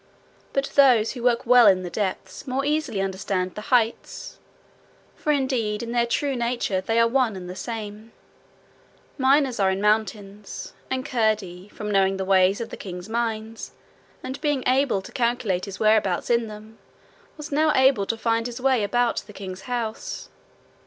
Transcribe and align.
But 0.51 0.71
those 0.73 1.11
who 1.11 1.21
work 1.21 1.45
well 1.45 1.67
in 1.67 1.83
the 1.83 1.89
depths 1.91 2.47
more 2.47 2.65
easily 2.65 2.99
understand 3.01 3.53
the 3.53 3.61
heights, 3.69 4.39
for 5.15 5.31
indeed 5.31 5.83
in 5.83 5.91
their 5.91 6.07
true 6.07 6.35
nature 6.35 6.81
they 6.81 6.99
are 6.99 7.07
one 7.07 7.35
and 7.35 7.47
the 7.47 7.55
same; 7.55 8.11
miners 9.19 9.59
are 9.59 9.69
in 9.69 9.79
mountains; 9.79 10.73
and 10.89 11.05
Curdie, 11.05 11.67
from 11.69 11.91
knowing 11.91 12.17
the 12.17 12.25
ways 12.25 12.59
of 12.59 12.71
the 12.71 12.77
king's 12.77 13.09
mines, 13.09 13.73
and 14.23 14.41
being 14.41 14.63
able 14.65 15.03
to 15.03 15.11
calculate 15.11 15.65
his 15.65 15.79
whereabouts 15.79 16.31
in 16.31 16.47
them, 16.47 16.79
was 17.37 17.51
now 17.51 17.71
able 17.75 18.07
to 18.07 18.17
find 18.17 18.47
his 18.47 18.59
way 18.59 18.83
about 18.83 19.17
the 19.27 19.33
king's 19.33 19.61
house. 19.69 20.29